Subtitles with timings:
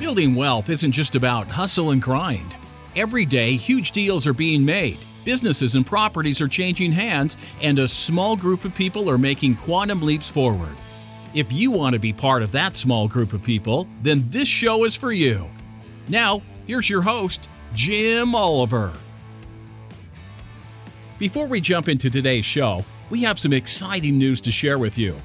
[0.00, 2.56] Building wealth isn't just about hustle and grind.
[2.96, 4.98] Every day, huge deals are being made.
[5.24, 10.02] Businesses and properties are changing hands, and a small group of people are making quantum
[10.02, 10.74] leaps forward.
[11.32, 14.82] If you want to be part of that small group of people, then this show
[14.82, 15.48] is for you.
[16.08, 18.92] Now, here's your host, Jim Oliver.
[21.20, 25.16] Before we jump into today's show, we have some exciting news to share with you.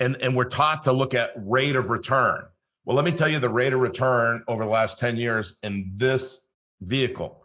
[0.00, 2.44] and and we're taught to look at rate of return.
[2.84, 5.90] Well, let me tell you the rate of return over the last 10 years in
[5.94, 6.38] this
[6.80, 7.37] vehicle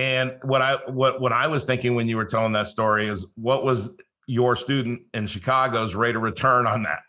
[0.00, 3.26] and what I what what I was thinking when you were telling that story is
[3.34, 3.90] what was
[4.26, 7.00] your student in Chicago's rate of return on that?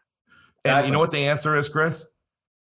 [0.66, 0.88] And exactly.
[0.88, 2.06] you know what the answer is, Chris?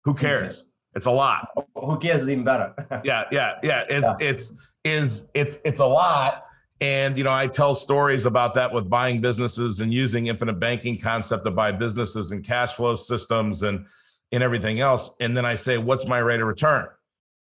[0.04, 0.22] Who mm-hmm.
[0.22, 0.66] cares?
[0.95, 1.50] It's a lot.
[1.76, 2.73] Who cares is even better.
[3.04, 3.84] yeah, yeah, yeah.
[3.88, 4.28] It's yeah.
[4.28, 6.45] it's is it's it's a lot.
[6.82, 11.00] And you know, I tell stories about that with buying businesses and using infinite banking
[11.00, 13.86] concept to buy businesses and cash flow systems and
[14.32, 15.12] and everything else.
[15.20, 16.88] And then I say, what's my rate of return?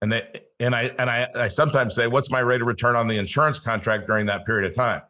[0.02, 3.06] And they and I and I, I sometimes say, what's my rate of return on
[3.06, 5.02] the insurance contract during that period of time?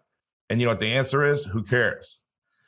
[0.48, 1.44] And you know what the answer is?
[1.44, 2.19] Who cares?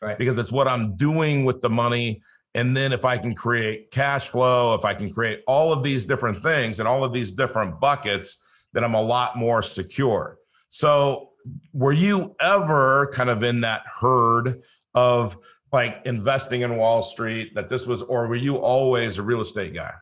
[0.00, 0.16] Right.
[0.16, 2.22] Because it's what I'm doing with the money.
[2.54, 6.04] And then if I can create cash flow, if I can create all of these
[6.04, 8.36] different things and all of these different buckets,
[8.72, 10.38] then I'm a lot more secure.
[10.70, 11.30] So
[11.72, 14.62] were you ever kind of in that herd
[14.94, 15.36] of
[15.72, 19.74] like investing in Wall Street that this was, or were you always a real estate
[19.74, 19.92] guy?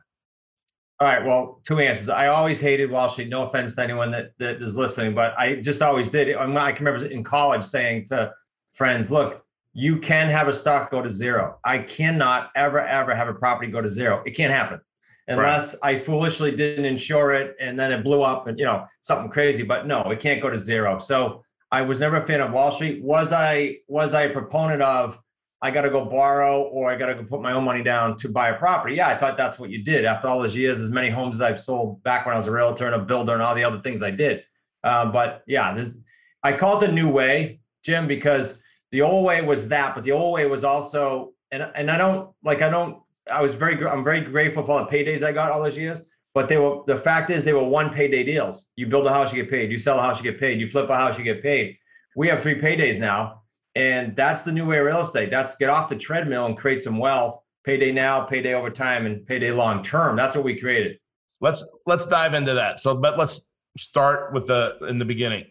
[1.01, 1.25] All right.
[1.25, 2.11] Well, two answers.
[2.11, 3.31] I always hated Wall Street.
[3.31, 6.37] No offense to anyone that, that is listening, but I just always did.
[6.37, 8.35] I, I can remember in college saying to
[8.75, 11.59] friends, look, you can have a stock go to zero.
[11.65, 14.23] I cannot ever, ever have a property go to zero.
[14.27, 14.81] It can't happen
[15.27, 15.97] unless right.
[15.97, 19.63] I foolishly didn't insure it and then it blew up and, you know, something crazy.
[19.63, 20.99] But no, it can't go to zero.
[20.99, 23.03] So I was never a fan of Wall Street.
[23.03, 25.19] Was I, was I a proponent of,
[25.63, 28.17] I got to go borrow or I got to go put my own money down
[28.19, 28.95] to buy a property.
[28.95, 30.05] Yeah, I thought that's what you did.
[30.07, 32.51] After all those years, as many homes as I've sold back when I was a
[32.51, 34.43] realtor and a builder and all the other things I did.
[34.83, 35.99] Uh, but yeah, this
[36.43, 38.61] I call it the new way, Jim, because
[38.93, 42.31] the old way was that, but the old way was also and and I don't
[42.43, 45.53] like I don't I was very I'm very grateful for all the paydays I got
[45.53, 46.03] all those years.
[46.33, 48.67] But they were the fact is they were one payday deals.
[48.77, 49.71] You build a house, you get paid.
[49.71, 50.59] You sell a house, you get paid.
[50.61, 51.77] You flip a house, you get paid.
[52.17, 53.43] We have three paydays now
[53.75, 55.31] and that's the new way of real estate.
[55.31, 57.41] That's get off the treadmill and create some wealth.
[57.63, 60.17] Payday now, payday over time, and payday long term.
[60.17, 60.99] That's what we created.
[61.41, 62.81] Let's let's dive into that.
[62.81, 63.43] So, but let's
[63.77, 65.47] start with the in the beginning.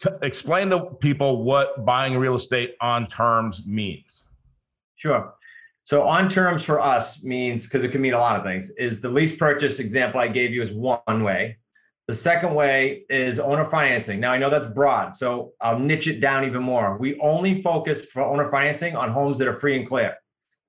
[0.00, 4.24] T- explain to people what buying real estate on terms means.
[4.96, 5.34] Sure.
[5.84, 8.70] So on terms for us means because it can mean a lot of things.
[8.78, 11.56] Is the lease purchase example I gave you is one way.
[12.08, 14.18] The second way is owner financing.
[14.18, 16.96] Now, I know that's broad, so I'll niche it down even more.
[16.96, 20.16] We only focus for owner financing on homes that are free and clear.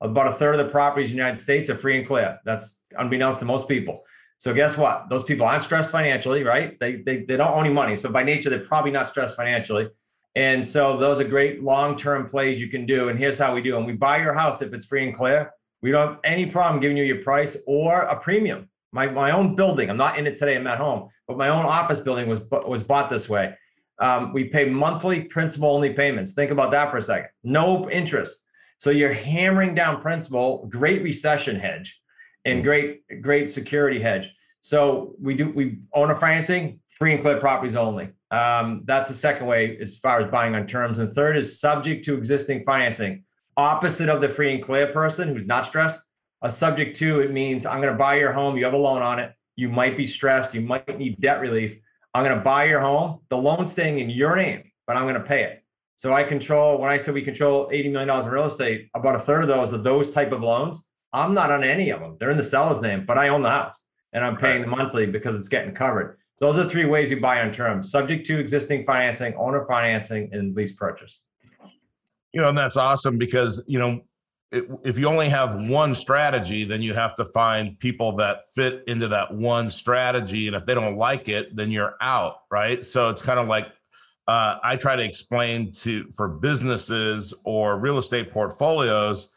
[0.01, 2.38] About a third of the properties in the United States are free and clear.
[2.44, 4.03] That's unbeknownst to most people.
[4.38, 5.07] So guess what?
[5.09, 6.78] Those people aren't stressed financially, right?
[6.78, 7.95] They, they, they don't own any money.
[7.95, 9.88] So by nature, they're probably not stressed financially.
[10.35, 13.07] And so those are great long-term plays you can do.
[13.07, 13.85] And here's how we do them.
[13.85, 15.51] We buy your house if it's free and clear.
[15.81, 19.55] We don't have any problem giving you your price or a premium my my own
[19.55, 19.89] building.
[19.89, 20.55] I'm not in it today.
[20.55, 23.55] I'm at home, but my own office building was was bought this way.
[24.00, 26.34] Um, we pay monthly principal only payments.
[26.34, 27.29] Think about that for a second.
[27.43, 28.40] No interest.
[28.78, 30.66] So you're hammering down principal.
[30.69, 31.99] Great recession hedge,
[32.46, 32.64] and mm.
[32.64, 34.34] great great security hedge.
[34.61, 38.09] So we do we own a financing free and clear properties only.
[38.31, 40.99] Um, that's the second way as far as buying on terms.
[40.99, 43.23] And third is subject to existing financing.
[43.58, 46.02] Opposite of the free and clear person who's not stressed
[46.41, 48.58] a subject to, it means I'm going to buy your home.
[48.58, 49.34] You have a loan on it.
[49.56, 50.53] You might be stressed.
[50.53, 51.78] You might need debt relief.
[52.14, 53.20] I'm going to buy your home.
[53.30, 55.64] The loan's staying in your name, but I'm going to pay it.
[55.96, 59.20] So I control, when I said we control $80 million in real estate, about a
[59.20, 60.88] third of those are those type of loans.
[61.12, 62.16] I'm not on any of them.
[62.20, 63.82] They're in the seller's name, but I own the house
[64.14, 66.18] and I'm paying the monthly because it's getting covered.
[66.40, 70.56] Those are three ways we buy on terms, subject to existing financing, owner financing, and
[70.56, 71.20] lease purchase.
[72.32, 74.00] You know, and that's awesome because, you know,
[74.51, 79.07] if you only have one strategy, then you have to find people that fit into
[79.07, 80.47] that one strategy.
[80.47, 82.84] And if they don't like it, then you're out, right?
[82.84, 83.67] So it's kind of like
[84.28, 89.29] uh, I try to explain to for businesses or real estate portfolios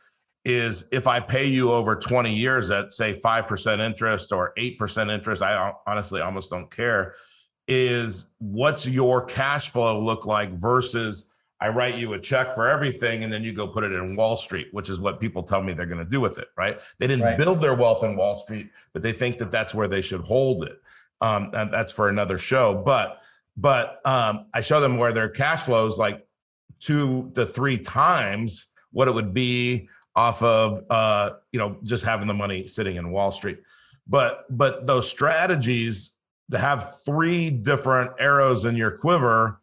[0.44, 5.40] is if I pay you over 20 years at say 5% interest or 8% interest,
[5.40, 7.14] I honestly almost don't care,
[7.68, 11.26] is what's your cash flow look like versus
[11.62, 14.36] I write you a check for everything and then you go put it in Wall
[14.36, 16.80] Street, which is what people tell me they're going to do with it, right?
[16.98, 17.38] They didn't right.
[17.38, 20.64] build their wealth in Wall Street, but they think that that's where they should hold
[20.64, 20.82] it.
[21.20, 22.82] Um, and that's for another show.
[22.84, 23.20] But
[23.56, 26.26] but um, I show them where their cash flows like
[26.80, 32.26] two to three times what it would be off of uh, you know just having
[32.26, 33.60] the money sitting in Wall Street.
[34.08, 36.10] But but those strategies
[36.50, 39.61] to have three different arrows in your quiver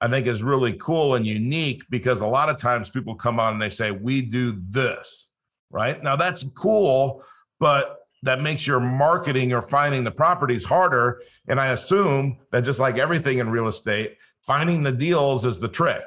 [0.00, 3.54] I think is really cool and unique because a lot of times people come on
[3.54, 5.26] and they say, We do this,
[5.70, 6.02] right?
[6.02, 7.22] Now that's cool,
[7.58, 11.22] but that makes your marketing or finding the properties harder.
[11.48, 15.68] And I assume that just like everything in real estate, finding the deals is the
[15.68, 16.02] trick.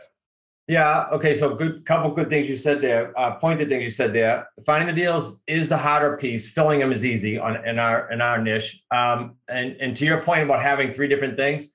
[0.68, 1.08] Yeah.
[1.12, 1.36] Okay.
[1.36, 3.18] So good couple good things you said there.
[3.20, 4.48] Uh, pointed things you said there.
[4.66, 6.52] Finding the deals is the harder piece.
[6.52, 8.82] Filling them is easy on in our in our niche.
[8.90, 11.73] Um, and and to your point about having three different things,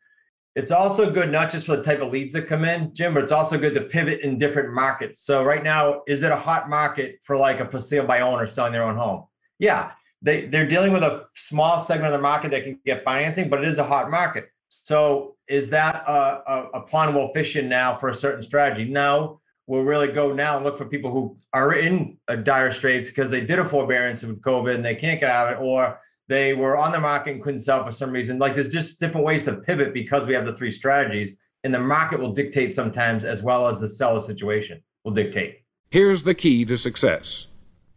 [0.59, 3.23] it's also good not just for the type of leads that come in, Jim, but
[3.23, 5.21] it's also good to pivot in different markets.
[5.21, 8.45] So right now, is it a hot market for like a for sale by owner
[8.45, 9.27] selling their own home?
[9.61, 13.49] Yeah, they they're dealing with a small segment of the market that can get financing,
[13.49, 14.51] but it is a hot market.
[14.69, 16.43] So is that a,
[16.75, 18.85] a, a fish in now for a certain strategy?
[18.85, 23.31] No, we'll really go now and look for people who are in dire straits because
[23.31, 26.53] they did a forbearance with COVID and they can't get out of it, or they
[26.53, 28.39] were on the market and couldn't sell for some reason.
[28.39, 31.81] Like there's just different ways to pivot because we have the three strategies, and the
[31.81, 35.65] market will dictate sometimes as well as the seller situation will dictate.
[35.91, 37.47] Here's the key to success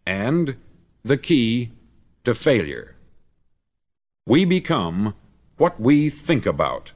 [0.06, 0.56] and
[1.04, 1.72] the key
[2.24, 2.96] to failure.
[4.26, 5.14] We become
[5.58, 6.92] what we think about.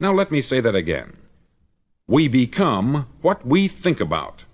[0.00, 1.18] Now let me say that again.
[2.06, 4.44] We become what we think about.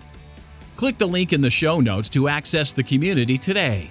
[0.77, 3.91] Click the link in the show notes to access the community today.